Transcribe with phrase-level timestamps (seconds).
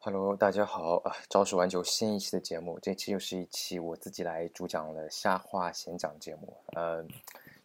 [0.00, 1.12] Hello，大家好啊！
[1.28, 6.56] 朝十晚九新一期的节目，这期又是一期我自己来主讲的瞎话闲讲节目。
[6.74, 7.04] 呃，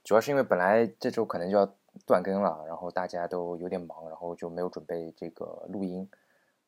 [0.04, 1.76] 主要是因为本来这周可能就要
[2.08, 6.10] 断更了，然后大家都有点忙，然后就没有准备这个录音。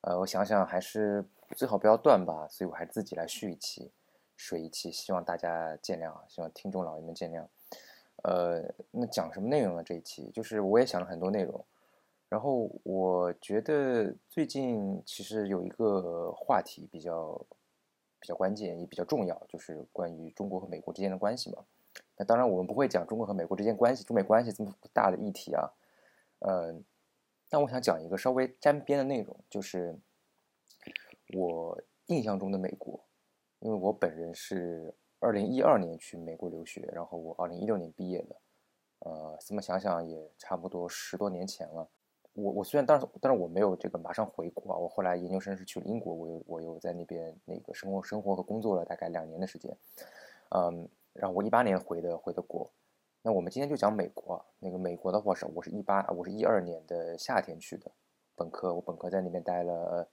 [0.02, 1.24] 呃，我想想还是
[1.56, 3.90] 最好不要断吧，所以我还自己来续一期，
[4.36, 7.44] 水一期，希望大家见谅啊，希望听众老爷们见谅。
[8.22, 8.62] 呃，
[8.92, 9.82] 那讲什么内容呢？
[9.82, 11.64] 这一期就是我也想了很多内容。
[12.28, 17.46] 然后我觉得最近其实有一个话题比较
[18.18, 21.64] 比较关键，也比较重要，就是关于中国和美国之间的关系嘛。
[22.16, 25.70] 那当然我们不会讲中国和美国之间关系、中美关系这么大的议题啊。
[26.40, 26.84] 嗯，
[27.48, 29.96] 但我想讲一个稍微沾边的内容，就是
[31.32, 33.04] 我印象中的美国，
[33.60, 38.36] 因为我本人是二零一二年去美国留学，然后我二零一六年毕业的，
[38.98, 41.88] 呃，这么想想也差不多十多年前了。
[42.36, 44.78] 我我虽然但是，但是我没有这个马上回国啊。
[44.78, 49.76] 我后来研究生是去了英国，我又我又在那边那个生活生活和工作了大概两年的时间，
[50.50, 52.70] 嗯，然后我一八年回的回的国。
[53.22, 57.90] 那我们今天就讲美国，那个美国的话是我是一八我是一二年的夏天去的
[58.36, 60.06] 本科，我本科在那边待了。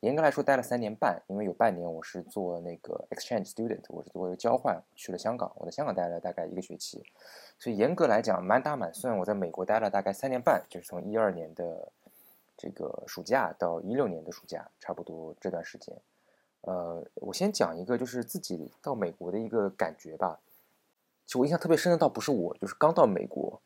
[0.00, 7.02] 严格来说，待了三年半，因为有半年我是做那个 exchange student，我是做交换去了香港，我在香港待了大概一个学期，
[7.58, 11.90] 所以严格来讲，满打满算，我在美国待了大概三年半，就是从一二年的
[12.58, 15.96] 这个暑假到一六年的暑假，差不多这段时间。
[16.60, 20.40] 呃，我先讲一个，就是自己到美国的一个感觉吧。
[21.24, 23.60] 其实我印象特别深的倒不是我，就是刚到美国。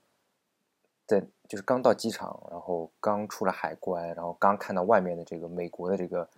[1.11, 6.29] 在就是刚到机场，然后刚出了海关，然后刚看到外面的这个美国的这个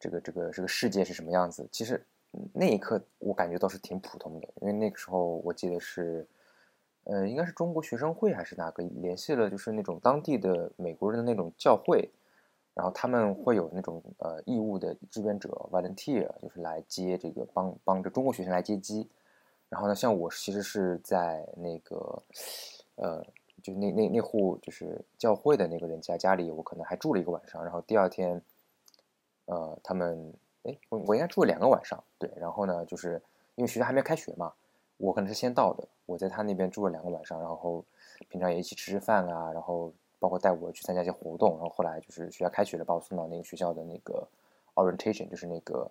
[0.00, 1.68] 这个这个这个世界是什么样子。
[1.70, 2.04] 其实
[2.52, 6.26] 那一刻我感觉倒是挺普通的，因为那个时候我记得是，
[7.04, 12.10] 呃，应该是中国学生会还是哪个联系了，就是那种当地的美国人的那种教会，
[12.74, 19.08] 然后他们会有那种呃义务的志愿者 volunteer，就是来接这个帮帮着中国学生来接机。
[19.68, 22.20] 然后呢，像我其实是在那个
[22.96, 23.24] 呃。
[23.66, 27.64] 就那那那户就是教会的那个人家家里，我可能还住了一个晚上。
[27.64, 28.40] 然后第二天，
[29.46, 30.32] 呃，他们
[30.62, 32.30] 哎，我我应该住了两个晚上，对。
[32.36, 33.20] 然后呢，就是
[33.56, 34.52] 因为学校还没开学嘛，
[34.98, 35.82] 我可能是先到的。
[36.04, 37.84] 我在他那边住了两个晚上，然后
[38.28, 41.56] 平常也一起吃吃饭啊，然后包括带我去参加一些活动。
[41.58, 44.28] 然后后来就是学校开学了，把我送到那个学校的那个
[44.76, 45.90] orientation，就是那个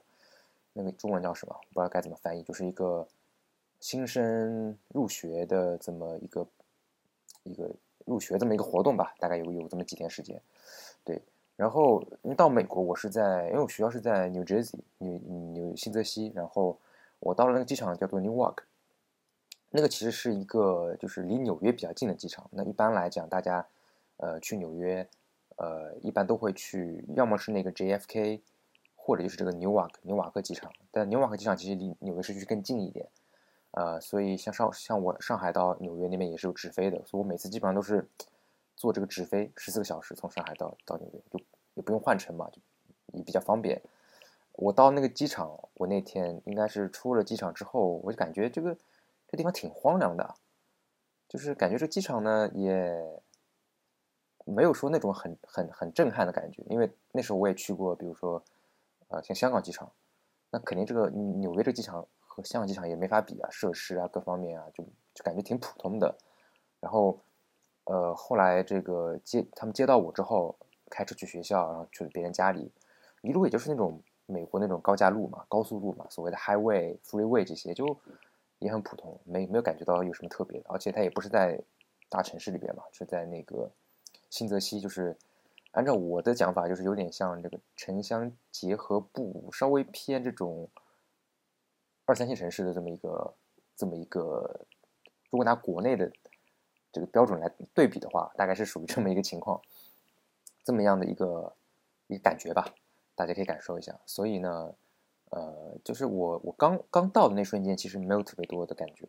[0.72, 1.54] 那个中文叫什么？
[1.74, 3.06] 不知道该怎么翻译，就是一个
[3.82, 6.48] 新生入学的这么一个。
[7.46, 7.72] 一个
[8.06, 10.40] 入学这么一个活动吧，大概有有这么几天时间，
[11.04, 11.22] 对。
[11.56, 15.18] 然后因为到美国，我是在，因为我学校是在 New Jersey，纽
[15.54, 16.30] 纽新泽西。
[16.36, 16.78] 然后
[17.20, 18.58] 我到了那个机场叫做 Newark，
[19.70, 22.50] 那个其实是一个就是离纽约比较近的机场。
[22.52, 23.66] 那一般来讲，大家
[24.18, 25.08] 呃去纽约，
[25.56, 28.42] 呃一般都会去，要么是那个 JFK，
[28.98, 30.70] 或者就是这个 Newark 纽瓦克机场。
[30.92, 33.08] 但纽瓦克机场其实离纽约市区更近一点。
[33.78, 38.08] 呃，所以像上像我上海到纽约那边也是有直飞的，所以我每次基本上都是
[38.74, 42.62] 坐这个直飞十四个小时从上海到到纽约，就也不用换乘嘛，就
[43.12, 43.82] 也比较方便。
[44.54, 48.78] 我到那个机场，我那天应该是出了机场之后，我就感觉这个
[49.28, 50.36] 这地方挺荒凉的，
[51.28, 53.22] 就是感觉这机场呢也
[54.46, 58.42] 没有说那种很很很震撼的感觉，因为那时候我也去过，比如说
[59.10, 59.92] 呃像香港机场，
[60.52, 62.08] 那肯定这个纽约这个机场。
[62.36, 66.14] 和香港机场也没法比啊，设施啊，各方面啊，就就感觉挺普通的。
[66.82, 67.18] 然后，
[67.86, 70.54] 呃，后来这个接他们接到我之后，
[70.90, 72.70] 开车去学校，然后去别人家里，
[73.22, 77.98] 一路也就是那种美国那种高架路嘛，高速路嘛，所谓的 highway、freeway 这些，就
[78.60, 80.66] 也很普通，没没有感觉到有什么特别的。
[80.68, 81.58] 而且它也不是在
[82.10, 83.72] 大城市里边嘛，是在那个
[84.30, 85.16] 新泽西，就是
[85.72, 90.68] 按照我的讲法，就是有点像这个城乡结合部，稍微偏这种。
[92.06, 93.34] 二三线城市的这么一个，
[93.76, 94.66] 这么一个，
[95.32, 96.12] 如果拿国内的
[96.92, 99.60] 这个标准来对比的话，大概是属于这么一个情况，
[100.64, 101.56] 这么样的一个
[102.08, 102.74] 一个感觉吧，
[103.16, 104.00] 大家可以感受一下。
[104.06, 104.76] 所以呢，
[105.32, 109.08] 呃，就是我我刚刚到的那瞬间，其实没有特别多的感觉，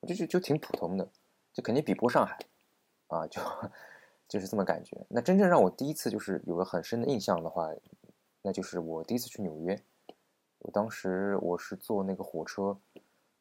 [0.00, 1.06] 我就就就挺普通的，
[1.52, 2.38] 就肯定比不过上海
[3.08, 3.42] 啊，就
[4.26, 5.06] 就是这么感觉。
[5.08, 7.68] 那真正让我第一次就是有了很深的印象的话，
[8.40, 9.78] 那就是我第一次去纽约。
[10.60, 12.76] 我当时我是坐那个火车，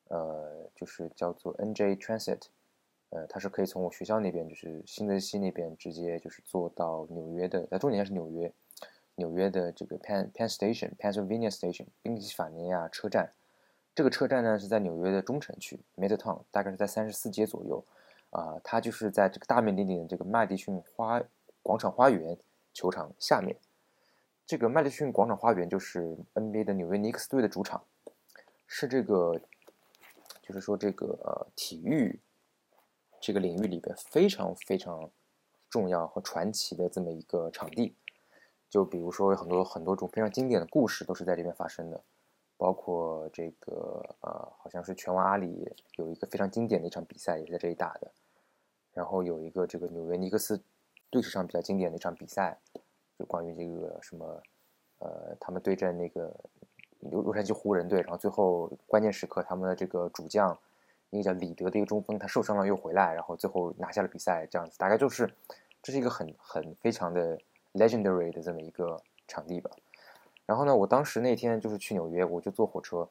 [0.07, 2.44] 呃，就是叫做 NJ Transit，
[3.10, 8.51] 呃，它是可以从我学校那边，就是新泽西那边直接就是坐到纽约的，呃，重点是纽约，
[9.16, 13.33] 纽约的这个 Penn Penn Station，Pennsylvania Station，宾夕法尼亚车站。
[13.94, 17.83] 这个车站呢是在纽约的中城区 Midtown，大概是在三十四街左右，
[18.30, 21.22] 啊，它就是在这个大名鼎鼎的这个麦迪逊花
[21.62, 22.38] 广场花园
[22.74, 23.57] 球场下面。
[24.50, 27.86] 这个麦迪逊广场花园就是 NBA 的纽约尼克斯队的主场，
[28.66, 29.40] 是这个，
[30.42, 32.19] 就是说这个呃体育
[33.22, 35.12] 这个领域里边非常非常
[35.69, 37.96] 重要和传奇的这么一个场地。
[38.72, 42.04] 就比如说很多很多种非常经典的故事都是在这边发生的，
[42.57, 48.12] 包括这个呃，好像是拳王阿里有一个非常经典的一场比赛也是在这里打的，
[48.94, 50.63] 然后有一个这个纽约尼克斯
[51.12, 52.57] 历史上比较经典的一场比赛。
[53.19, 54.42] 就关于这个什么，
[55.00, 56.33] 呃，他们对阵那个
[57.01, 60.57] 洛洛杉矶湖人队，然后最后关键时刻，他们的这个主将，
[61.10, 65.30] 一个叫李德的一个中锋，他受伤了又回来，然后最后拿下了比赛，这样子，大概就是
[65.83, 67.38] 这是一个很很非常的
[67.74, 69.69] legendary 的这么一个场地吧。
[70.45, 73.10] 然后呢，我当时那天就是去纽约，我就坐火车，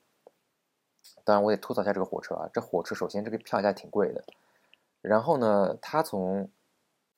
[1.22, 4.24] 当然我得吐槽一下这个火车啊，这火车首先这个票价挺贵的，
[5.02, 6.48] 然后呢，它从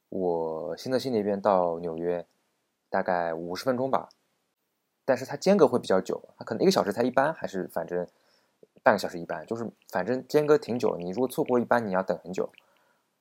[0.08, 2.26] 我新泽西那边到纽约。
[2.90, 4.08] 大概五十分钟吧，
[5.04, 8.06] 但是它间隔会比较久，它可能一个小时才一班，还是反正
[8.82, 10.96] 半个小时一班，就是反正间隔挺久。
[10.98, 12.50] 你如果错过一班，你要等很久。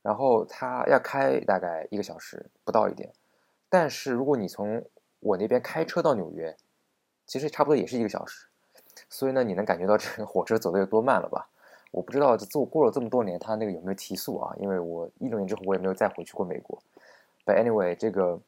[0.01, 3.13] 然后它要开大概一个小时不到一点，
[3.69, 4.83] 但是如果你从
[5.19, 6.57] 我那边开车到纽约，
[7.27, 8.48] 其实差不多也是一个小时。
[9.10, 11.50] 所以呢，你能感觉到这个火车走的有多慢了吧？
[11.92, 14.56] 我不知道坐过了这么多年，它那个有没有提速啊？
[14.57, 16.81] 因为我一六年之后我也没有再回去过美国。
[17.45, 18.39] But anyway，这个。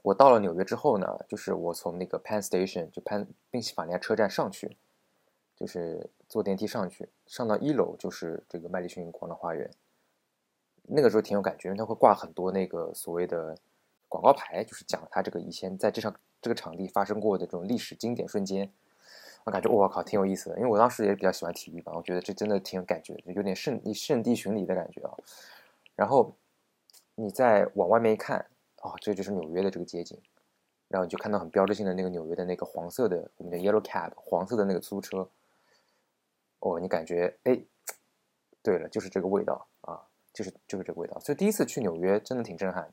[0.00, 4.76] 我到了纽约之后呢，就是我从那个 Penn Station 就 Penn 宾夕法尼亚车站上去，
[5.54, 9.70] 就是坐电梯上去，上到一楼就是这个麦迪逊广场花园。
[10.84, 13.56] 那个时候挺有感觉，因为它会挂很多那个所谓的
[14.08, 18.68] 广告牌，就是讲它这个以前在这场这个场地发生过的这种历史经典瞬间。
[19.44, 25.14] 我感觉我靠，挺有意思的，因为我当时也比较喜欢体育吧，我觉得这真的挺有感觉，就有点圣圣地巡礼的感觉啊。
[25.94, 26.34] 然后
[27.14, 28.46] 你再往外面一看。
[28.82, 30.20] 哦，这就是纽约的这个街景，
[30.88, 35.28] 然后你就看到很标志性的那个纽约的那个黄色的，我们的 yellow cab，黄色的那个出租车。
[36.58, 37.60] 哦，你感觉哎，
[38.60, 40.02] 对了，就是这个味道啊，
[40.32, 41.18] 就是就是这个味道。
[41.20, 42.90] 所以第一次去纽约真的挺震撼，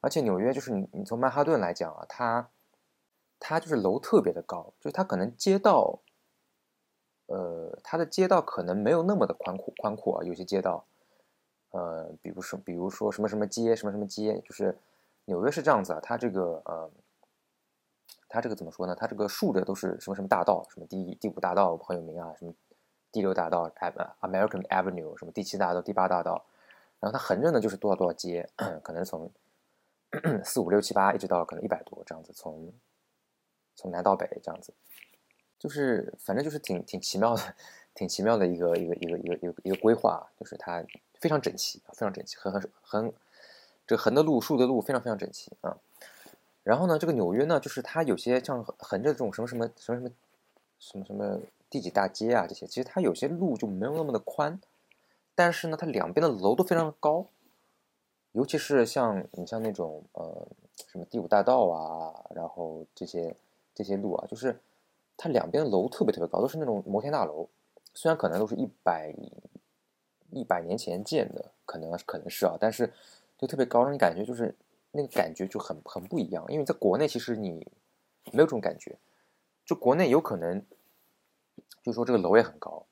[0.00, 2.50] 而且纽约就是你你从曼哈顿来讲啊，它
[3.38, 6.00] 它就是楼特别的高，就是它可能街道，
[7.26, 10.84] 呃，它的街道可能没有那么的宽阔宽阔啊，有些街道，
[11.70, 14.76] 呃，比如说比如说什么什么街什么什么街，就是。
[15.28, 16.90] 纽约是这样子啊，它这个呃，
[18.28, 18.96] 它这个怎么说呢？
[18.98, 22.54] 它这个竖着都是什么什么大道，什么第一第五大道很有名啊，什么
[23.12, 26.46] 第六大道 American Avenue，什么第七大道、第八大道，
[26.98, 28.48] 然后它横着呢就是多少多少街，
[28.82, 29.30] 可能从
[30.42, 32.72] 四五六七八一直到可能一百多这样子，从
[33.76, 34.72] 从南到北这样子，
[35.58, 37.42] 就是反正就是挺挺奇妙的，
[37.92, 40.82] 挺奇妙的一个一个一个一个一个一个规划，就是它
[41.20, 43.14] 非常整齐，非常整齐，很很很。
[43.88, 45.78] 这横的路、竖的路非常非常整齐啊。
[46.62, 50.10] 然后呢，这个纽约呢，就是它有些像横着这种什么什么什么什么
[50.78, 51.40] 什么什么
[51.70, 54.60] 第几大街啊这些，其实它有些路就没有那么的宽，
[55.34, 57.24] 但是呢，它两边的楼都非常的高，
[58.32, 60.46] 尤其是像你像那种呃
[60.86, 63.34] 什么第五大道啊，然后这些
[63.74, 64.60] 这些路啊，就是
[65.16, 67.48] 它两边的楼特别特别高，都是那种摩天大楼，
[67.94, 69.14] 虽然可能都是一百
[70.32, 72.92] 一百年前建的，可能可能是啊，但是。
[73.38, 74.54] 就特别高，让你感觉就是
[74.90, 76.44] 那个感觉就很很不一样。
[76.48, 77.66] 因为在国内其实你
[78.32, 78.98] 没有这种感觉，
[79.64, 80.62] 就国内有可能，
[81.82, 82.84] 就说这个楼也很高，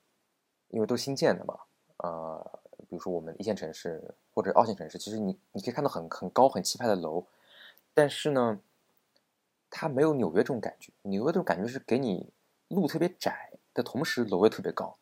[0.69, 1.59] 因为都新建的嘛。
[1.97, 7.25] 呃，比如说我们一线城市或者二线城市，其实你你可以看到很很高很气派的楼，
[7.93, 8.61] 但是呢，
[9.69, 10.93] 它没有纽约这种感觉。
[11.01, 12.31] 纽约这种感觉是给你
[12.69, 14.97] 路特别窄的同时楼也特别高。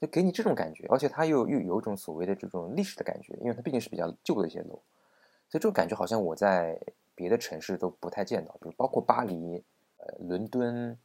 [0.00, 4.80] 就给你这种感觉，而且它又又有一种所谓的这种历史的感觉，因为它毕竟是比较旧的一些楼，
[5.48, 6.80] 所以这种感觉好像我在
[7.16, 9.64] 别的城市都不太见到，比如包括巴黎、
[9.96, 10.96] 呃伦敦、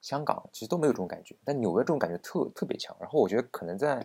[0.00, 2.96] 香港，其实都没有这种感觉，但纽约这种感觉特特别强。
[2.98, 4.04] 然后我觉得可能在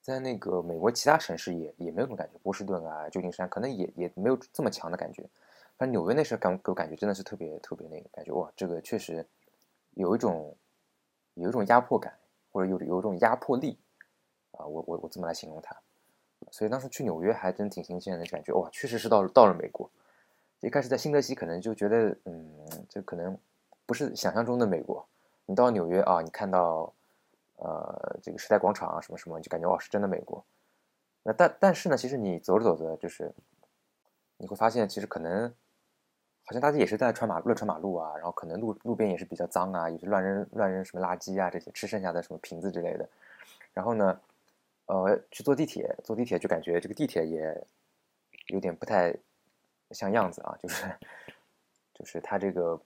[0.00, 5.22] 在那个美国其他城市也也没有这种感觉，波士顿啊、旧金山可能也也没有这么强的感觉。
[5.78, 9.24] 反正纽约那时候感给我感觉真的是特别特别那个感觉，哇，这个确实
[9.94, 10.56] 有一种
[11.34, 12.12] 有一种压迫感。
[12.52, 13.78] 或者有有一种压迫力，
[14.52, 15.74] 啊，我我我这么来形容它，
[16.50, 19.90] 所以当时去纽约还真挺新鲜的感觉，哇，确实是到了到了美国。
[20.60, 23.36] 一开始在新泽西可能就觉得，嗯，这可能
[23.86, 25.04] 不是想象中的美国。
[25.46, 26.92] 你到纽约啊，你看到
[27.56, 30.44] 呃这个时代广场啊什么什么，你就感觉哇是真的美国。
[31.22, 33.32] 那但但是呢，其实你走着走着，就是
[34.36, 35.52] 你会发现，其实可能。
[36.44, 43.08] 好像大家也是在穿马乱穿马路啊，然后可能路路边也是比较脏啊，有些乱扔乱扔什么垃圾啊，这些吃剩下的什么瓶子之类的。
[43.72, 44.20] 然后呢，
[44.86, 47.64] 呃，去坐地铁，坐地铁就感觉这个地铁也
[48.48, 49.14] 有点不太
[49.92, 50.84] 像样子啊，就是
[51.94, 52.80] 就是它这个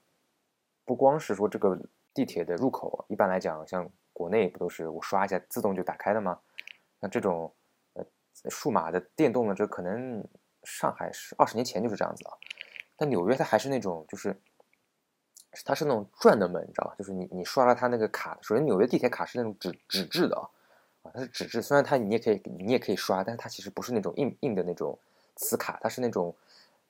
[0.85, 1.77] 不光是说这个
[2.13, 6.39] 地铁的入口，一般来讲，像国内不都是我刷一下自动就打开的吗？
[7.01, 7.51] 像这种
[7.93, 8.05] 呃
[8.49, 10.23] 数码的电动的，这可能
[10.63, 12.33] 上海是二十年前就是这样子啊，
[12.97, 14.35] 但纽约它还是那种就是
[15.63, 16.95] 它是那种转的门，你知道吧？
[16.97, 20.35] 就是你你刷了它那个卡，首先纽约地铁卡是那种纸纸质的
[21.03, 24.97] 啊，它是纸质，虽然它你也可以你也可以刷，但是它其实不是那种硬硬的那种
[25.35, 26.35] 磁卡，它是那种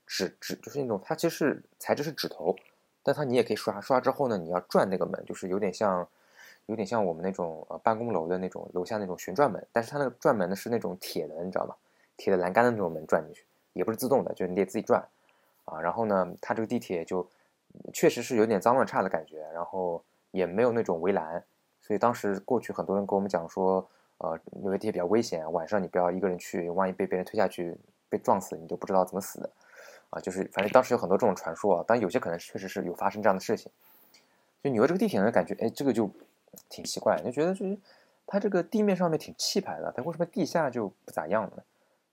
[0.06, 2.56] 纸纸就是那种它其实是材质是纸头，
[3.04, 6.08] 但它你也可以刷刷之后呢，你要转那个门，就是有点像
[6.66, 11.76] 有点像我们那种呃办公楼的那种楼下那种旋转门，但是它那个转门呢是那种铁的，你知道吗？
[12.18, 15.08] 铁的栏杆的那种门转进去，也不是自动的，就是你得自己转
[15.68, 15.80] 啊。
[15.80, 17.26] 然后呢，它这个地铁就。
[17.94, 21.44] 确实是有点脏乱差的感觉，然后也没有那种围栏，
[21.80, 27.78] 所以当时过去很多人跟我们讲说，呃，纽约地铁比较危险，晚上你不要一个人去，万一被别人推下去
[28.10, 29.50] 被撞死，你就不知道怎么死的，
[30.10, 33.72] 啊，就是反正当时有很多这种传说，但有些可能确实是有发生这样的事情。
[34.64, 36.10] 就纽约这个地铁呢，感觉哎，这个就
[36.70, 37.78] 挺奇怪，就觉得就是
[38.26, 41.62] 它这个地面上面挺气派的，它为什么地下就不咋样呢？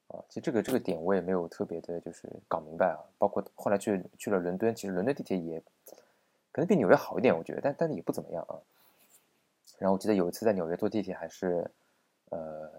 [0.08, 3.00] 啊其实这个这个点我也没有特别的，就是搞明白啊。
[3.18, 5.60] 包括后来去去了伦敦，其实伦敦地铁也
[6.52, 8.60] 可能比纽约好一点，我觉得，但但也不怎么样啊。
[9.78, 11.70] 然后我记得有一次在纽约坐地铁，还是
[12.28, 12.70] 呃，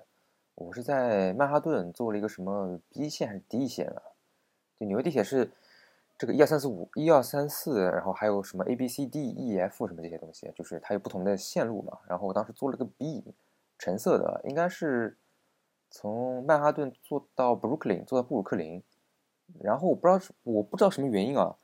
[0.53, 4.01] 我是在曼哈顿坐了一个什么 B 线还是 D 线啊？
[4.79, 5.51] 就纽约地铁是
[6.17, 11.97] 这个一二三四五一二三四，然后还有什么 A B C D E F 什么这些东西，就是它有不同的线路嘛。
[12.07, 13.23] 然后我当时坐了个 B，
[13.79, 15.17] 橙色的，应该是。
[15.97, 18.83] 从曼哈顿坐到布鲁克林，坐到布鲁克林，
[19.61, 21.55] 然后我不知道是我不知道什么原因啊，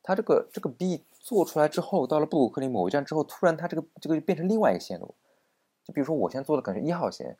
[0.00, 5.16] 它这个这个 B 做出来之后，到了布鲁克林某一站之后，突然它这个这个就变成另外一个线路，
[5.82, 7.36] 就比如说我现在坐的可能是一号线，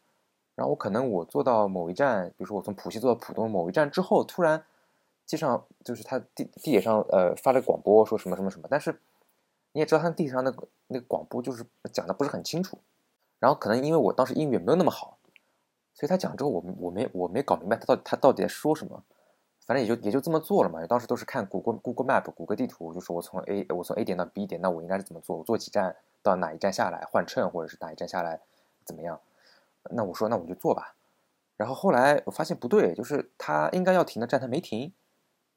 [0.57, 4.65] 然后我可能我坐到某一站，比如说我从浦西坐到浦东某一站之后，突然
[5.25, 9.01] 机上就是他地地铁上呃发了广播说什么什么什么，但是
[9.71, 12.77] 你也知道它地铁上那个那个广播就是讲的不是很清楚，
[13.39, 15.14] 然后可能因为我当时英语没有那么好。
[15.95, 19.05] 所以他讲之后，我我没我没搞明白他到他到底在说什么，
[19.65, 20.85] 反正也就也就这么做了嘛。
[20.89, 25.37] 当时都是看谷歌 Google Map 谷歌地图，就是我从 A 我从 A 点到 B 点，那我应该是怎么做？
[25.37, 28.41] 我坐几站到哪一站下来换乘，或者是哪一站下来
[28.85, 29.21] 怎么样？
[29.91, 30.97] 那我说那我就坐吧。
[31.57, 34.93] 然后后来我发现不对，就是他应该要停的站他没停，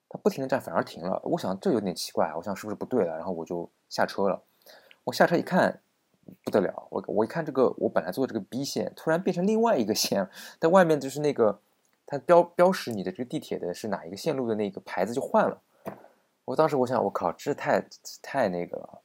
[0.08, 1.20] 他不停的站反而停了。
[1.24, 3.15] 我想这有点奇怪，我想是不是不对了？
[3.15, 4.44] 然后我就下车了。
[5.06, 5.82] 我下车一看。
[6.43, 10.27] 不得了，我我一看这个，我本来坐这个 B 线，突然变成另外一个线，
[10.60, 11.60] 但外面就是那个
[12.05, 15.62] 它标标识你的这个地铁的是哪一个线路的那个牌子就换了。
[16.46, 17.84] 我当时我想，我靠，这太
[18.22, 19.01] 太那个了。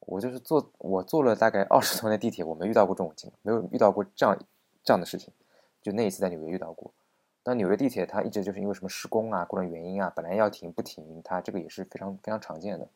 [0.00, 4.38] 我就是坐我坐了大概二十多年地铁，我没遇到过这种情况，没有遇到过这样
[4.82, 5.32] 这样的事情。
[5.80, 6.92] 就那一次在纽约遇到过。
[7.42, 12.86] 但纽约地铁它一直就是因为什么施工啊，各种原因啊，本来要停不停，它这个也是非常非常常见的。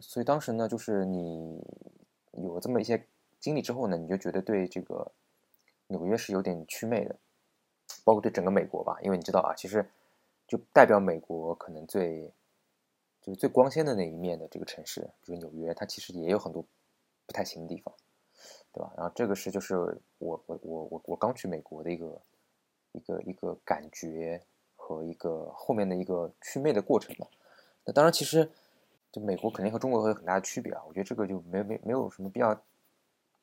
[0.00, 1.64] 所以当时呢，就是你。
[2.54, 3.06] 有这么一些
[3.40, 5.10] 经历之后呢，你就觉得对这个
[5.88, 7.16] 纽约是有点祛魅的，
[8.04, 9.84] 包括对整个美国吧，因为你知道啊，其实
[10.46, 12.32] 就代表美国可能最
[13.20, 16.64] 就是最光鲜的那一面的这个城市，就是纽约，它其实也有很多
[17.26, 17.94] 不太行的地方，
[18.72, 18.92] 对吧？
[18.96, 19.76] 然后这个是就是
[20.18, 22.20] 我我我我我刚去美国的一个
[22.92, 24.40] 一个一个感觉
[24.76, 27.26] 和一个后面的一个祛魅的过程吧。
[27.84, 28.50] 那当然，其实。
[29.12, 32.58] 就美国肯定和中国会有很大的区别啊，我觉得这个就没没没有什么必要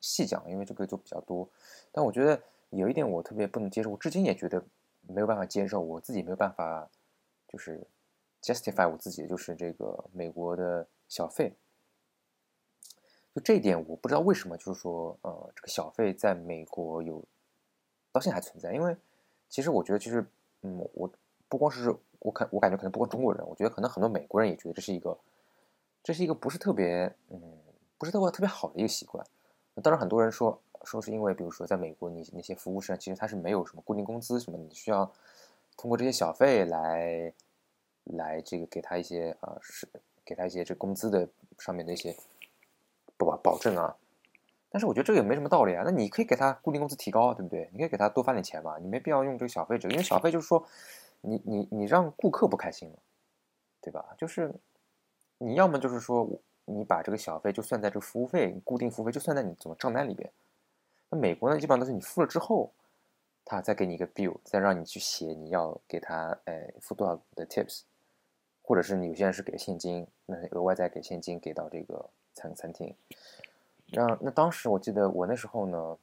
[0.00, 1.48] 细讲，因为这个就比较多。
[1.92, 4.60] 但我觉得有一点我特别不能接受，我至今也觉得
[5.02, 6.88] 没有办法接受，我自己没有办法
[7.46, 7.80] 就是
[8.42, 11.52] justify 我自己，就是这个美国的小费。
[13.32, 17.22] 就这一点，我不知道为什么，就是说，呃，这个小费在美国有
[18.10, 18.96] 到现在还存在，因为
[19.48, 20.26] 其实我觉得，其实，
[20.62, 21.08] 嗯，我
[21.48, 25.16] 不光是我看，我感觉可能不光中国人，我觉得可能很多美国人也觉得这是一个。
[26.02, 27.40] 这是一个不是特别，嗯，
[27.98, 29.24] 不是特别特别好的一个习惯。
[29.82, 35.10] 当然，很多人说说是因为，比如说在美国，你那些服务生其实他是没有什么固定工资什么，你需要
[35.76, 37.32] 通过这些小费来
[38.04, 39.88] 来这个给他一些啊，是
[40.24, 41.28] 给他一些这工资的
[41.58, 42.14] 上面的一些
[43.16, 43.96] 保保证啊。
[44.70, 45.82] 但是我觉得这个也没什么道理啊。
[45.84, 47.68] 那你可以给他固定工资提高，对不对？
[47.72, 50.66] 你可以给他多发点钱嘛，你没必要用这个小费这个，因为小费就是说
[51.20, 52.98] 你你你让顾客不开心了，
[53.80, 54.14] 对吧？
[54.18, 54.52] 就是。
[55.42, 56.28] 你要么就是说，
[56.66, 60.30] 你把这个小费就算在这个服务费，固定服务费就算在你总账单里边。
[61.08, 62.70] 那美国呢，基本上都是你付了之后，
[63.42, 67.84] 他再给你一个 bill，再让你去写你要给他，哎，付多少的 tips，
[68.60, 72.94] 或者是你有些人是给现金，那额外再给现金给到这个餐餐厅。
[73.86, 75.96] 让那当时我记得我那时候呢，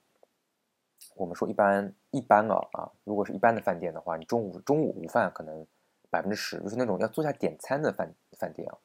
[1.13, 5.63] 我们说一般一般啊啊，如果是一般的饭店的话，你中午中午午饭可能
[6.09, 8.75] 百分之十，就是那种要坐下点餐的饭饭店啊。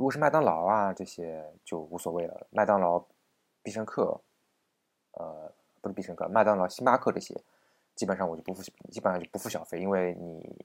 [0.00, 3.04] 如果是麦当劳啊这些就无所谓了，麦当劳、
[3.62, 4.18] 必胜客，
[5.10, 5.52] 呃，
[5.82, 7.38] 不是必胜客，麦当劳、星巴克这些，
[7.94, 10.56] 基本上我就不付，基本上就不付小费，因为你，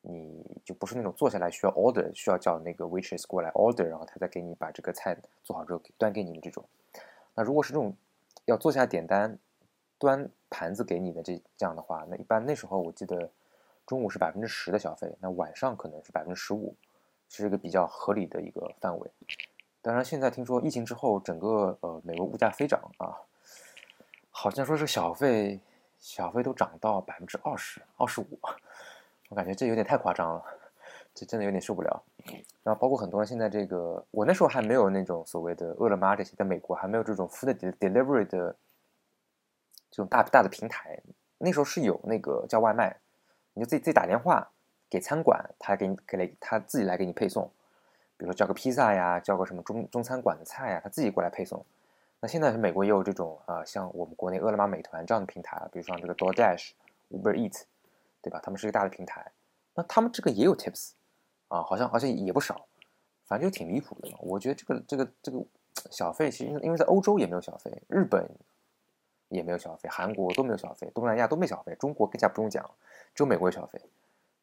[0.00, 6.64] 你就不是那种坐下来需要 order，需要叫那个 waitress 过来 order，然后他再给你把这个菜做好之后端给你的这种。
[7.34, 7.94] 那如果是这种
[8.46, 9.38] 要坐下点单、
[9.98, 13.28] 端盘子给你的这这样的话，那一般那时候我记得
[13.86, 16.74] 中午是百分之十的小费，那晚上可能是百分之十五。
[17.32, 19.10] 是一个比较合理的一个范围，
[19.80, 23.16] 当然现在听说疫情之后，整个呃美国物价飞涨啊，
[24.30, 25.60] 好像说是小费
[26.00, 28.38] 小费都涨到百分之二十二十五，
[29.28, 30.44] 我感觉这有点太夸张了，
[31.14, 32.02] 这真的有点受不了。
[32.64, 38.56] 然后包括很多人现在这个，我那时候还没有那种所谓的饿了么这些，在美国还没有这种 food delivery 的
[39.88, 41.00] 这种大大的平台，
[41.38, 42.98] 那时候是有那个叫外卖，
[43.54, 44.50] 你就自己自己打电话。
[44.90, 47.48] 给餐馆，他给你给了，他自己来给你配送，
[48.16, 51.64] 比如说叫个披萨呀，叫个什么中中餐馆的菜呀，他自己过来配送。
[52.20, 56.72] 那现在是美国也有这种啊，像我们国内饿了么、美团这样的平台，比如说这个 DoorDash、
[57.12, 57.62] Uber Eat，
[58.20, 58.40] 对吧？
[58.42, 59.30] 他们是一个大的平台，
[59.74, 60.90] 那他们这个也有 Tips
[61.48, 62.66] 啊，好像好像也不少，
[63.26, 64.10] 反正就挺离谱的。
[64.18, 65.42] 我觉得这个这个这个
[65.90, 68.28] 小费，其实因为在欧洲也没有小费，日本
[69.28, 72.68] 也没有小费，韩国都没有小费，东南亚都没小费，中国更加不用讲，
[73.14, 73.80] 只有美国有小费。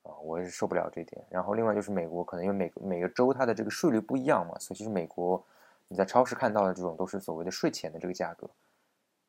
[0.07, 1.21] 啊，我也是受不了这点。
[1.29, 5.43] 然后另外就是美国，可能因为每每个州它的这个税率不一样嘛，所以其实美国
[5.89, 8.49] 你在超市看到的这种都是所谓的税前的这个价格。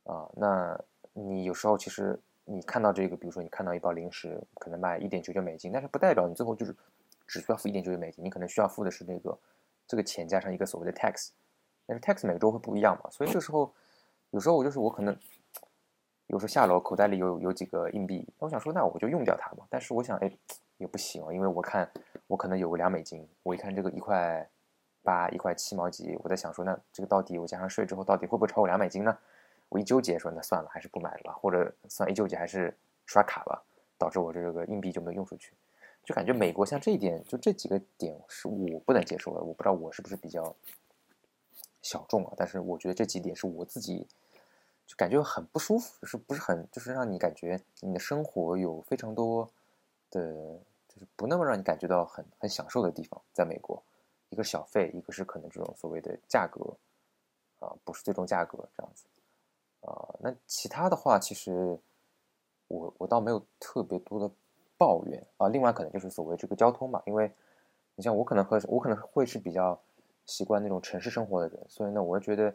[0.05, 0.81] 啊，那
[1.13, 6.75] 你有时候其实你看到这个，比如说你看到一包零食可能卖一点九九美金，但是不代表你最后就是
[7.27, 9.37] 只需要付一点九九美金，你可能需要付的是那个
[9.87, 11.31] 这个钱加上一个所谓的 tax，
[11.87, 13.71] 但是 tax 每个州会不一样嘛，所以这时候
[14.31, 15.15] 有时候我就是我可能
[16.29, 20.33] 有时候下楼口袋里有有几个硬币，我想说那我就用掉它嘛，但是我想哎。
[20.79, 21.91] 也不行，因为我看
[22.27, 24.49] 我可能有个两美金，我一看这个一块
[25.03, 29.17] 八、一块七毛几，我在想说，那这个到底我加上税之后，到底会不会超过两美金呢？
[29.69, 32.75] 我一纠结说，那算了，还是不买了吧，或者算一纠结还是
[33.07, 33.63] 刷卡吧，
[33.99, 35.53] 导致我这个硬币就没有用出去，
[36.05, 40.55] 就感觉美国像这一点，就这几个点是我不能接受的，我不知道我是不是比较
[41.83, 44.07] 小众啊，但是我觉得这几点是我自己
[44.87, 49.51] 就感觉很不舒服，是不是很就是让你感觉你的生活有非常多
[50.11, 50.61] 的。
[50.99, 53.83] 就不那么让你感觉到很很享受的地方，在美国，
[54.31, 56.77] 一个小费，一个是可能这种所谓的价格，
[57.61, 59.05] 啊，不是最终价格这样子，
[59.81, 61.79] 啊，那其他的话，其实
[62.67, 64.31] 我我倒没有特别多的
[64.77, 65.49] 抱怨啊。
[65.49, 67.33] 另外，可能就是所谓这个交通吧，因为
[67.95, 69.81] 你像我可能和我可能会是比较
[70.27, 72.55] 习惯那种城市生活的人，所以呢，我觉得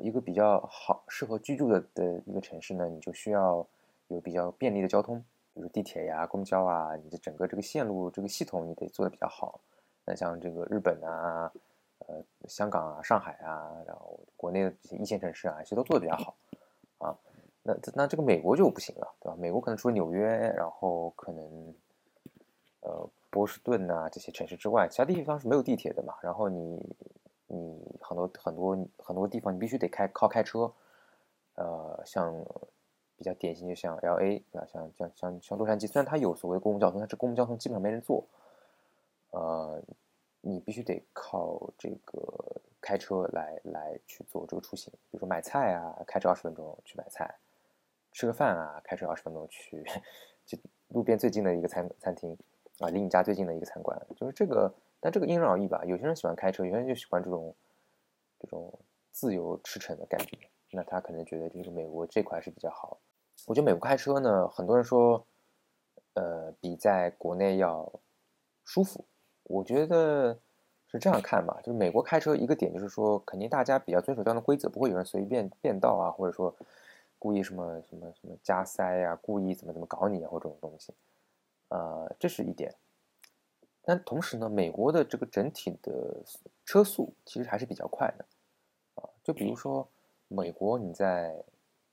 [0.00, 3.66] 一个比较好适合居住的的一个城市呢，你就需要
[4.08, 5.24] 有比较便利的交通。
[5.54, 9.60] 比如地铁呀、公交啊，你的整个这个线路这个系统你得做的比较好。
[10.04, 11.52] 那像这个日本啊、
[12.06, 16.34] 呃香港啊、上海啊，然后国内的这些一线城市啊，其实都做的比较好
[16.98, 17.16] 啊。
[17.62, 19.36] 那那这个美国就不行了，对吧？
[19.38, 21.74] 美国可能除了纽约，然后可能
[22.80, 26.14] 呃波士顿啊这些城市之外，其他地方是没有地铁的嘛。
[26.22, 26.96] 然后你
[27.46, 30.72] 你很多很多很多地方你必须得开靠开车，
[31.56, 32.34] 呃像。
[33.22, 34.66] 比较典型就像 L A 对吧？
[34.66, 38.24] 像像像像洛杉矶，虽然它有所谓公共交通，但是公共交通基本上没人坐。
[39.30, 39.80] 呃，
[40.40, 42.20] 你必须得靠这个
[42.80, 47.24] 开车来来去做这个出行，比如说买菜啊，开车二十分钟去买菜；
[48.10, 49.84] 吃个饭啊，开车二十分钟去
[50.44, 50.58] 就
[50.88, 52.36] 路边最近的一个餐餐厅
[52.80, 53.96] 啊，离你家最近的一个餐馆。
[54.16, 55.84] 就是这个，但这个因人而异吧。
[55.84, 57.54] 有些人喜欢开车，有些人就喜欢这种
[58.40, 58.76] 这种
[59.12, 60.36] 自由驰骋的感觉。
[60.74, 62.98] 那他可能觉得就是美国这块是比较好。
[63.46, 65.26] 我觉得美国开车呢，很多人说，
[66.14, 67.92] 呃，比在国内要
[68.64, 69.04] 舒服。
[69.44, 70.38] 我觉得
[70.86, 76.54] 是这样看吧，就是美国开车一个点就是说，肯定大家比较遵守交通规则，不会有人随便变道啊，或者说
[77.18, 80.94] 故意什么什么什么加塞呀，故意怎么怎么搞你啊，或这种东西。
[81.68, 82.74] 呃，这是一点。
[83.84, 86.22] 但同时呢，美国的这个整体的
[86.64, 88.24] 车速其实还是比较快的
[88.94, 89.08] 啊。
[89.24, 89.88] 就比如说
[90.28, 91.42] 美国，你在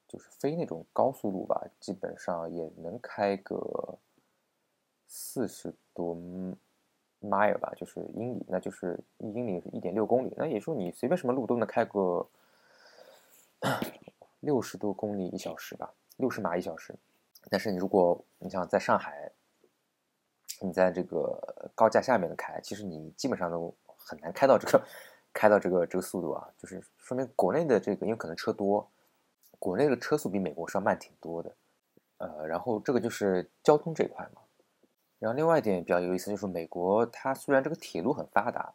[0.10, 3.96] 就是非那种高速路吧，基本上也能开个
[5.08, 6.16] 四十多
[7.22, 10.34] mile 吧，就是英里，那就是一英里是一点六公里。
[10.36, 12.28] 那也说你随便什么路都能开个
[14.42, 16.96] 六十多公里一小时吧，六十码一小时。
[17.52, 19.32] 但是你如果你想在上海，
[20.60, 24.84] 你在这个高架下面的开，其实你基本上都很难开到这个
[25.32, 28.90] 开到这个这个速度啊，就是说明国内的这个因为可能车多。
[29.60, 31.54] 国内的车速比美国是要慢挺多的，
[32.18, 34.42] 呃，然后这个就是交通这一块嘛。
[35.20, 38.74] 然后另外一点比较有意思，就是美国它虽然这个铁路很发达，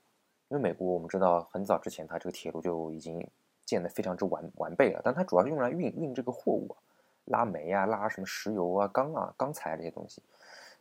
[0.49, 3.27] 因为美国我们知道很早之前它这个铁路就已经
[3.65, 6.77] 建得非常之完完备了，但它主要是用来运运这个货物，
[7.25, 10.23] 拉煤啊、拉什么石油啊、钢啊、钢材这些东西，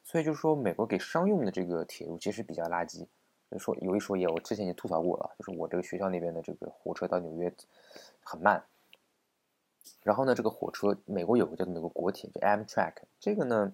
[0.04, 3.08] 所以就是说美国给商用的这个铁路其实比较垃圾。
[3.58, 7.54] 说有一说一，我之前已经吐槽过了，就是我这个学校那边的这个火车到纽约
[8.24, 8.62] 很慢。
[10.04, 13.72] 然后呢，这个火车美国有个叫做美国国铁，就 Amtrak，这个呢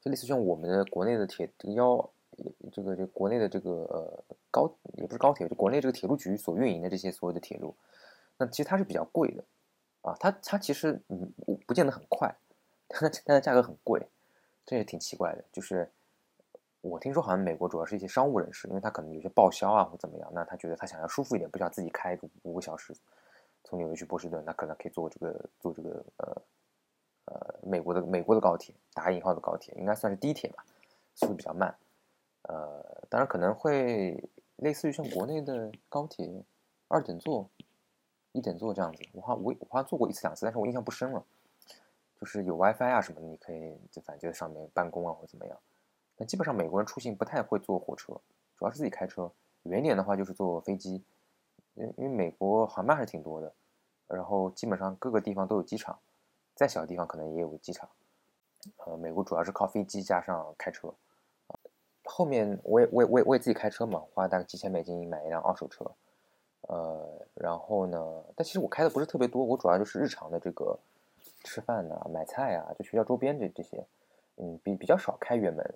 [0.00, 2.10] 就类似像我们的国内的铁这个幺
[2.72, 7.74] 这个这国内的这个呃高也不是高铁，就国内这个铁路局所运营的这些所有的铁路，
[8.38, 9.44] 那其实它是比较贵的
[10.02, 11.32] 啊，它它其实嗯
[11.66, 12.34] 不见得很快，
[12.88, 14.06] 但它但它价格很贵，
[14.64, 15.90] 这也挺奇怪的，就是。
[16.82, 22.94] 我听说好像美国主要是一些商务人士，因为他可能有些报销啊或怎么样，那他觉得他想要舒服一点，不需要自己开个五个小时
[23.68, 26.42] 从纽约去波士顿，那可能可以坐这个坐这个呃
[27.24, 30.64] 呃美国的美国的高铁，打引号的高铁，应该算是地铁吧，
[31.16, 31.76] 速度比较慢，
[32.42, 34.22] 呃，当然可能会
[34.56, 36.30] 类似于像国内的高铁
[36.86, 37.50] 二等座、
[38.30, 41.24] 一等座这样子，我好我我好像坐过一次两次，但是我印象不深了，
[42.20, 45.58] 就是有 WiFi 啊什么的，你可以就反正就在上面办公啊或怎么样。
[46.16, 48.14] 那基本上美国人出行不太会坐火车，
[48.56, 49.30] 主要是自己开车。
[49.64, 51.02] 远点的话就是坐飞机，
[51.76, 53.52] 因因为美国航班还是挺多的，
[54.08, 55.98] 然后基本上各个地方都有机场，
[56.54, 57.88] 再小的地方可能也有机场。
[58.84, 60.92] 呃，美国主要是靠飞机加上开车。
[62.04, 65.84] 后面我也我也我也我也自己开车嘛，花大概几千美金买一辆二手车。
[66.62, 70.78] 呃，然后呢，但其实我开的不是特别多，我主要就是日常的这个
[71.44, 73.84] 吃饭呐、买菜啊，就学校周边这这些，
[74.36, 75.74] 嗯，比比较少开远门。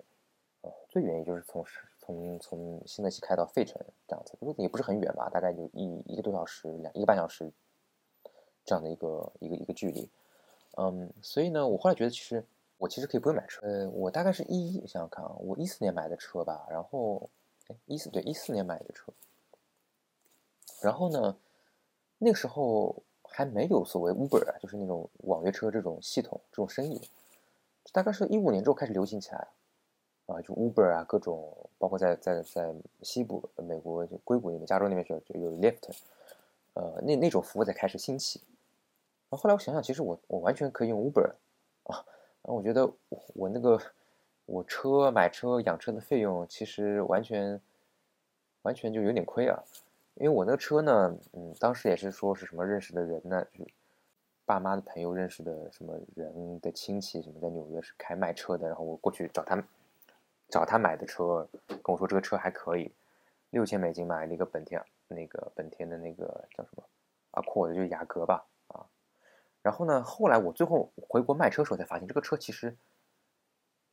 [0.89, 1.65] 最远也就是从
[2.11, 7.51] 从从新泽西开到费城这样子，也不是很远吧，大概有一一个多小时两一个半小时
[8.65, 10.09] 这样的一个一个一个距离。
[10.77, 12.45] 嗯，所以呢，我后来觉得其实
[12.77, 13.65] 我其实可以不用买车。
[13.65, 17.29] 呃，我大概是一想想看啊，我一四年买的车吧，然后
[17.85, 19.13] 一四对一四年买的车，
[20.81, 21.37] 然后呢
[22.17, 27.01] 那个时候还没有所谓 Uber 啊，就是那种网约车这种系统这种生意，
[27.91, 29.47] 大概是一五年之后开始流行起来。
[30.27, 35.89] 啊，就 Uber 啊，各种，包括在在在西部美国就硅谷那边、加州那边就就有 Lyft，
[36.75, 38.39] 呃，那那种服务在开始兴起。
[39.29, 41.27] 然后后来我想想，其实我我完全可以用 Uber
[41.83, 42.05] 啊，
[42.43, 42.89] 然后我觉得
[43.33, 43.81] 我那个
[44.45, 47.59] 我车买车养车的费用其实完全
[48.61, 49.61] 完全就有点亏啊，
[50.15, 53.71] 因为我那个车呢，嗯，当时也是说是什么认识的人呢，就是
[54.45, 59.65] 爸妈的朋友认识的什么人的亲戚什么在纽约是开卖车的，然后我过去找他们。
[60.51, 62.93] 找他买的车，跟我说这个车还可以，
[63.51, 66.83] 六千美金买了一个本田，那个本田的那个叫什么
[67.31, 67.41] 啊？
[67.41, 68.85] 阔的就是雅阁吧啊。
[69.61, 72.75] 然后呢，后来我最后回国卖车的时候才发现，这个车其实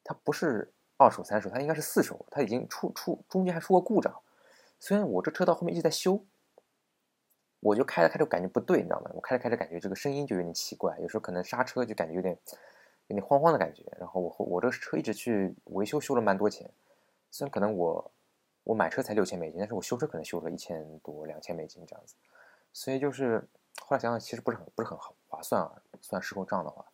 [0.02, 4.20] 它不是二手三手，它应该是四手，它已经出出中间还出过故障。
[4.80, 6.24] 虽然我这车到后面一直在修，
[7.60, 9.12] 我就开着开着感觉不对，你知道吗？
[9.14, 12.36] 我开着开着感觉这个声音就有点奇怪，有时候可能刹车就感觉有点。
[13.08, 16.70] 有点慌慌的感觉，然后我我这个车一直去维修，修了蛮多钱。
[17.30, 18.10] 虽然可能我
[18.64, 22.14] 我买车才六千美金，但是我修车可能修了一千多、两千美金这样子。
[22.72, 23.38] 所以就是
[23.80, 26.84] 后来想想，其实不是很不是很好划算啊，算事后账的话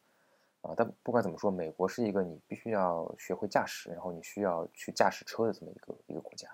[0.63, 0.75] 啊。
[0.77, 6.49] 但不管怎么说，美国是一个你必须要学会驾驶，然后你需要去驾驶车的这么一个一个国家。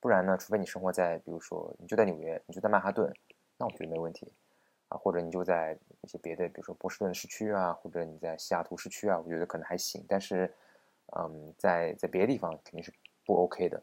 [0.00, 3.12] 不然呢，除非你生活在比如说你就在纽约，你就在曼哈顿，
[3.58, 4.32] 那我觉得没问题。
[4.88, 10.04] 啊，或者你就在一些别的，比如说波士顿市区啊，或者你在西雅图市区啊，我觉得可能还行。
[10.08, 10.52] 但是，
[11.16, 12.92] 嗯，在在别的地方肯定是
[13.24, 13.80] 不 OK 的，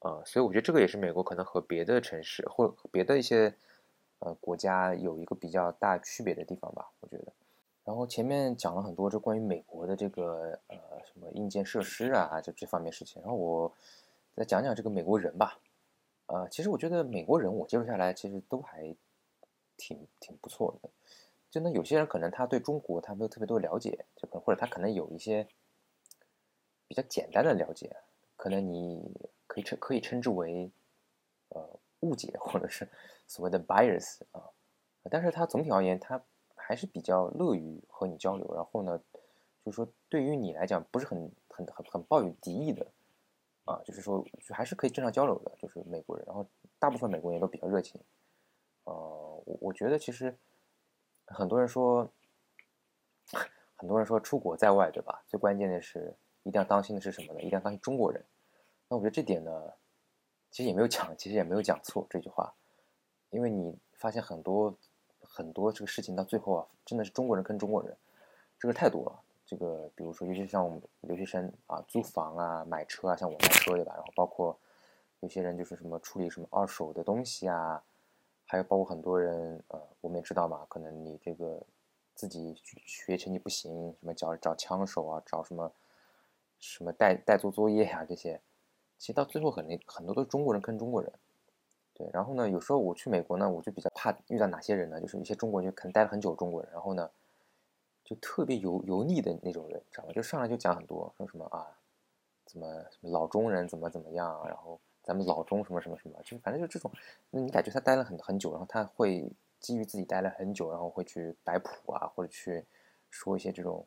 [0.00, 3.54] 呃，所以我觉得这个也是美国可能和别的城市或别的一些
[4.18, 7.32] 呃国家有一个比较大区别的地方吧，我觉得。
[7.84, 13.22] 然后前面讲了很多这关于美国的这个呃什么硬件设施啊，就这方面事情。
[13.22, 13.72] 然后我
[14.36, 15.58] 再讲讲这个美国人吧，
[16.26, 18.94] 呃，其实我觉得美国人我接触下来其实都还。
[19.80, 20.90] 挺挺不错的，
[21.50, 25.48] 就那有些人可能他对中国他没有特别多了解，就可能或者他可能有一些
[26.86, 27.96] 比较简单的了解，
[28.36, 29.12] 可能你
[29.46, 30.70] 可以称可以称之为
[31.48, 32.88] 呃误解或者是
[33.26, 34.50] 所谓的 bias 啊，
[35.10, 36.22] 但是他总体而言他
[36.54, 38.98] 还是比较乐于和你交流，然后呢，
[39.64, 42.86] 就是说对于你来讲不是很很很很抱有敌意的
[43.64, 46.46] 啊，就是说还是可以正常交流的，就是美国人，然后
[46.78, 48.00] 大部分美国人都比较热情。
[48.84, 48.92] 呃，
[49.44, 50.36] 我我觉得其实
[51.28, 52.08] 很多人说，
[53.76, 55.22] 很多人说出国在外，对吧？
[55.26, 57.40] 最关键的是一定要当心的是什么呢？
[57.40, 58.24] 一定要当心中国人。
[58.88, 59.72] 那我觉得这点呢，
[60.50, 62.52] 其实也没有讲，其实也没有讲错这句话，
[63.30, 64.74] 因为你发现很多
[65.22, 67.96] 很多这个事情到最后啊，真的是中国人跟中国人，
[68.58, 69.20] 这个太多了。
[69.44, 73.94] 这个比如说，尤其像我们留学生啊，租房啊、买车啊，像我买车对吧？
[73.94, 74.58] 然后包括
[75.20, 77.82] 有些人就是什么处理什么二手的东西啊，
[78.44, 79.80] 还有包括很多人，呃，
[80.28, 81.58] 知道嘛，可能你这个
[82.14, 85.72] 自己学成绩不行，什么找找枪手啊，找什么
[86.58, 88.38] 什么代代做作业啊这些，
[88.98, 91.10] 其实到最后很很多都是中国人坑中国人。
[91.94, 95.00] 对，然后呢，有时候我去美国呢，我就比较怕遇到哪些人呢？
[95.00, 97.10] 就是一些中国人就可能待了很久中国人，然后呢，
[98.04, 100.12] 就特别油油腻的那种人，知道吗？
[100.12, 101.66] 就上来就讲很多，说什么啊，
[102.44, 106.92] 怎么什么老中人怎么怎么样，然后咱们老中什么什么什么，就反正就这种，
[107.30, 112.64] 那你感觉他待了很很久，然后他会基于自己待了很久，然后会去摆谱啊，或者去
[113.10, 113.86] 说一些这种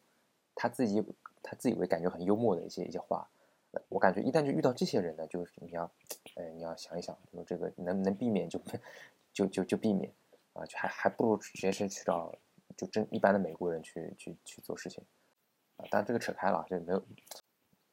[0.55, 1.03] 他自己
[1.41, 3.29] 他自以为感觉很幽默的一些一些话。
[3.87, 5.89] 我感觉一旦就遇到这些人呢，就是你要，
[6.35, 8.59] 哎，你要想一想，说这个能不能避免就
[9.31, 10.11] 就就就避免
[10.51, 12.35] 啊，就还还不如直接是去找
[12.75, 15.01] 就真一般的美国人去去去做事情
[15.77, 15.87] 啊。
[15.89, 17.01] 当然这个扯开了，这没有，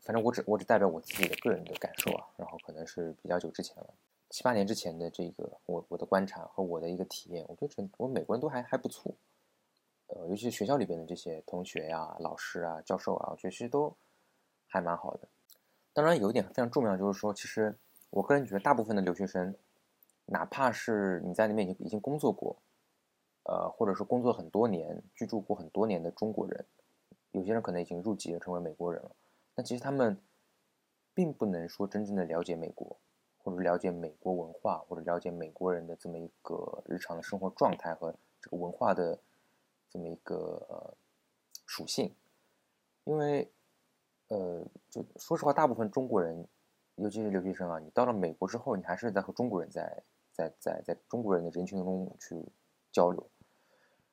[0.01, 2.27] 反正我只我只代表我自己的个人的感受啊。
[2.37, 3.95] 然后可能是比较久之前了，
[4.31, 9.14] 七八年之前的这个我我的观察和我的一个体验，我觉得整我美国人都还还不错，
[10.09, 13.97] 呃，尤其是学校里边的这些同学呀、老师啊、教授啊，我觉得其实都
[14.67, 15.29] 还蛮好的。
[15.95, 17.77] 当然，有一点非常重要，就是说，其实
[18.11, 19.55] 我个人觉得，大部分的留学生，
[20.27, 22.57] 哪怕是你在那边已经已经工作过，
[23.45, 26.64] 呃，或者说工作很多年、居住过很多年的中国人，
[27.33, 29.11] 有些人可能已经入籍，成为美国人了，
[29.55, 30.17] 但其实他们
[31.14, 32.97] 并不能说真正的了解美国，
[33.50, 39.18] 或者了解美国文化，或者了解美国人的这么一个日常的生活状态和这个文化的
[39.90, 40.96] 这么一个
[41.66, 42.14] 属性，
[43.04, 43.50] 因为。
[44.30, 46.46] 呃，就说实话，大部分中国人，
[46.96, 50.02] 尤其是留学生啊，你到了美国之后，你还是在和中国人在
[50.34, 52.44] 在在在中国人的人群中去
[52.92, 53.26] 交流。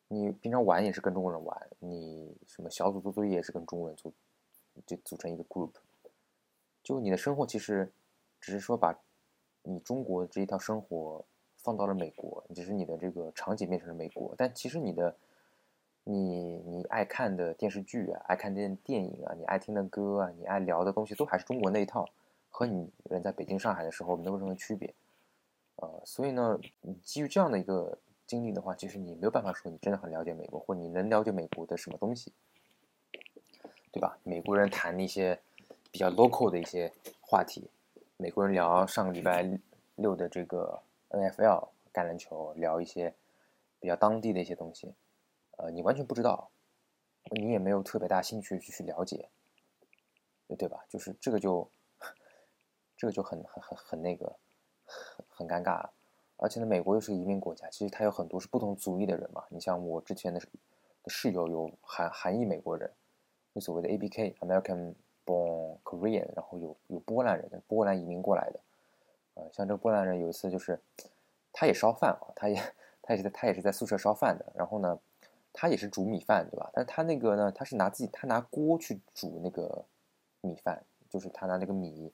[0.07, 4.13] 你平常玩也是跟中国人玩，你什么小组做作业也是跟中国人组，
[4.85, 5.71] 就组成一个 group。
[6.81, 7.91] 就你的生活其实
[8.39, 8.97] 只是说把
[9.65, 11.25] 你中国这一套生活
[11.58, 15.15] 放到了美国，只是你的这个场景变成了美国，但其实你的。
[16.08, 22.08] 你你爱看的电视剧啊，爱看电电影啊，你爱听的歌啊，你爱聊的东西都还是中国那一套，
[22.51, 24.93] 和你人在北京、上海的时候没有任何区别，
[25.78, 26.60] 呃，所以呢，
[27.01, 27.97] 基于这样的一个
[28.28, 32.32] 经历的话，其实你没有办法说你真的很了解美国，或你能了解美国的什么东西，
[33.91, 34.19] 对吧？
[34.21, 35.39] 美国人谈一些
[35.91, 37.67] 比较 local 的一些话题，
[38.17, 39.60] 美国人聊上个礼拜
[39.95, 43.13] 六的这个 NFL 橄榄球，聊一些
[43.82, 44.93] 比较当地的一些东西。
[45.58, 46.49] 呃，你完全不知道，
[47.32, 49.28] 你也没有特别大兴趣去去了解，
[50.58, 50.86] 对吧？
[50.88, 51.69] 就是这个就，
[52.95, 54.38] 这个就很很很很那个，
[54.86, 55.89] 很很尴尬。
[56.38, 59.43] 而且呢，美国又是个移民国家，其实它有很多是不同族裔的人嘛。
[59.49, 60.41] 你像我之前的
[61.08, 62.89] 室友有韩韩裔美国人，
[63.54, 64.93] 就所谓的 ABK（American
[65.25, 68.59] Born Korean），然后有有波兰人，波兰移民过来的。
[69.35, 70.79] 呃，像这个波兰人有一次就是，
[71.51, 72.55] 他也烧饭啊，他也
[73.01, 74.99] 他也是他也是在宿舍烧饭的，然后呢。
[75.57, 76.69] 他也是煮米饭，对吧？
[76.73, 79.85] 但他那个呢，他是拿自己，他拿锅去煮那个
[80.41, 82.11] 米饭，就是他拿那个米，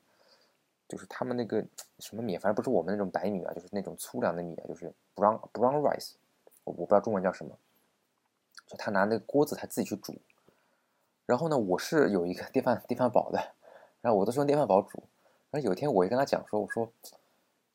[0.87, 1.65] 就是他们那个
[1.97, 6.11] 什么米，反正不是我们那种白米啊，就是那种粗粮的米啊，就是 brown brown rice，
[6.65, 7.57] 我我不知道中文叫什么，
[8.67, 10.15] 就他拿那个锅子他自己去煮。
[11.31, 13.39] 然后呢，我是有一个电饭电饭煲的，
[14.01, 15.01] 然后我都是用电饭煲煮。
[15.49, 16.91] 然后有一天我就跟他讲说，我说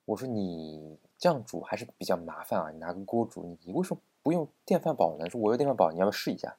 [0.05, 4.01] 我说你这样煮还是比较麻烦啊，你拿个锅煮，你为什么？
[4.23, 5.31] 不用电饭煲呢？
[5.31, 6.55] 说我有电饭煲，你要不要试一下？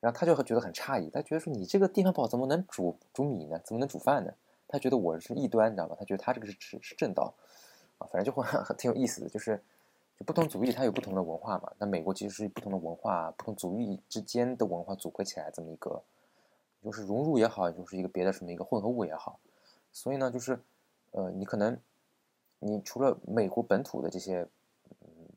[0.00, 3.60] 然后他就觉得很诧异，他觉得说你这个电饭煲怎么能煮煮米呢？
[3.64, 4.34] 怎么能煮饭呢？
[4.66, 5.94] 他觉得我是异端，你知道吗？
[5.96, 7.32] 他觉得他这个是是是正道
[7.98, 9.62] 啊，反正就会 很挺有意思的，就是
[10.22, 11.72] 不同族裔它有不同的文化嘛。
[11.78, 16.02] 那美国其实是不同的文化，不同族裔之间的文化组合起来这么一个，
[16.82, 19.38] 就是融入也好，就是一个别的什么一个混合物也好。
[19.92, 20.58] 所以呢，就是
[21.10, 21.78] 呃，你可能
[22.60, 24.46] 你除了美国本土的这些。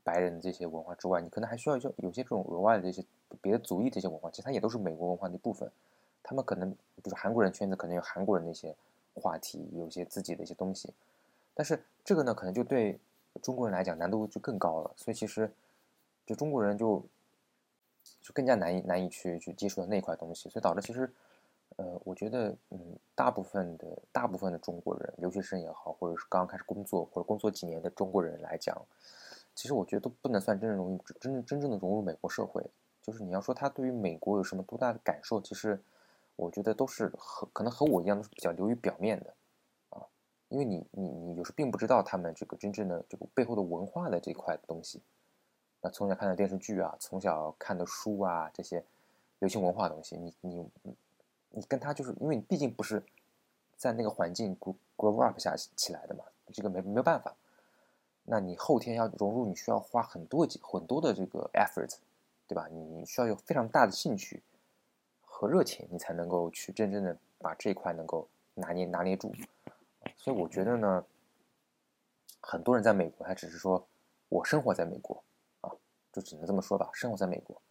[0.06, 3.04] 白人的这些文化之外，你可能还需要就有些这种额外的这些
[3.42, 5.68] 别的族裔这些文化，其实它也都是美国文化的一部分。
[6.22, 6.70] 他们可能
[7.02, 8.76] 比如韩国人圈子可能有韩国人的一些
[9.16, 10.94] 话题，有些自己的一些东西。
[11.56, 13.00] 但是这个呢，可能就对
[13.46, 14.92] 中国人来讲难度就更高了。
[14.98, 15.52] 所以其实
[16.26, 17.06] 就中国人就
[18.22, 21.14] 就更加难以难以去去接触到那块东西，所以导致其实
[21.78, 28.76] 呃，我觉得嗯，大部分的大部分的中国人留学生也好，或者是刚刚开始工作或者工作几年的中国人来讲。
[29.54, 32.62] 其实我觉得都不能算真正融入真正真正的融入美国社会。
[33.02, 35.80] 就是你要说他对于美国有什么多大的感受，其实
[36.36, 39.34] 我觉得都是和可能和我一样都是比较流于表面的。
[40.50, 45.02] 因为你你你有时并不知道他们这个真正的这个背后的文化的这块东西。
[45.82, 48.84] 那从小看的电视剧啊，从小看的书啊，这些
[49.40, 50.66] 流行文化的东西，你你
[51.50, 53.04] 你跟他就是因为你毕竟不是
[53.76, 57.36] 在那个环境 grow grow up 下起来的嘛，这个没没有办法。
[58.24, 61.96] 那你后天要融入，你需要花很多很多的这个 effort，
[62.48, 62.68] 对吧？
[62.72, 64.42] 你需要有非常大的兴趣
[65.22, 69.32] 和热情，你才能够去真正的把这一块能够拿捏拿捏住。
[70.18, 71.06] 所以我觉得呢，
[72.42, 73.88] 很多人在美国，他只是说
[74.30, 75.24] 我生活在美国
[75.62, 75.72] 啊，
[76.12, 77.62] 就只能这么说吧，生活在美国。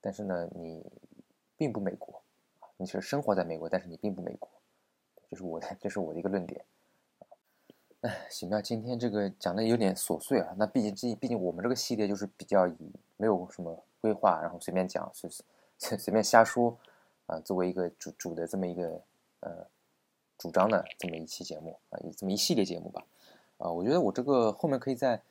[0.00, 0.84] 但是呢，你
[1.56, 2.22] 并不美国，
[2.76, 4.48] 你是生活在美国，但是你并不美国，
[5.28, 6.64] 这是我的，这是我的一个论点。
[8.02, 10.54] 哎，行吧，今天这个讲的有点琐碎啊。
[10.56, 15.28] 那毕竟这毕竟我们这个系列就是比较以没有什么规划，然后随便讲，随
[15.78, 16.78] 随随便瞎说
[17.26, 19.02] 啊，作为一个主主的这么一个
[19.40, 19.66] 呃
[20.38, 23.04] 主张的这么一期节目啊，这么一系列节目吧。
[23.58, 25.22] 啊，我觉得我这个后面可以再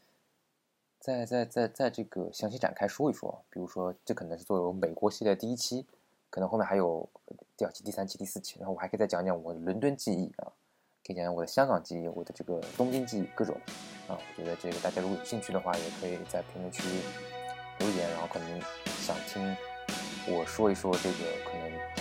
[0.99, 3.43] 再再再再这个详细展开说一说。
[3.49, 5.85] 比如说，这可能是作为美国系列第一期，
[6.29, 7.07] 可能后面还有
[7.55, 10.51] 第二期、第三期、第四期，然后我还可以再讲讲我的伦敦记忆啊。
[11.05, 13.55] 可以讲讲我的香港记忆，我的这个东京记忆，各种
[14.07, 16.81] 啊，我觉得这个大家如果有兴趣的话，也可以在评论区
[17.77, 19.55] 留言，然后可能想听
[20.27, 21.94] 我说一说这个可能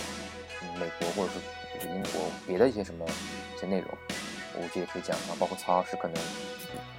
[0.78, 3.04] 美国或者是英国别的一些什么
[3.56, 3.88] 一些内容，
[4.54, 6.22] 我觉得也可以讲啊，包括曹老师可能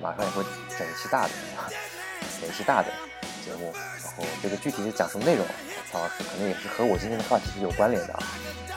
[0.02, 0.44] 马上也会
[0.78, 1.34] 整一期大的，
[2.40, 2.92] 整一期大的
[3.44, 5.46] 节目，然后这个具体是讲什么内容，
[5.92, 8.24] 曹老师可能也是和我今天的话题是有关联的啊，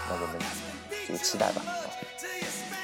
[0.09, 0.38] 那我们
[1.09, 1.62] 就期待吧。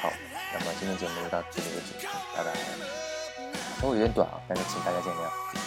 [0.00, 0.12] 好
[0.52, 2.52] 那么今天节目就到这里为止，拜拜。
[3.80, 5.63] 稍微有点短啊，但是请大家见谅。